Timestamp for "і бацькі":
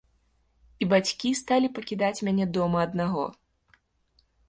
0.85-1.29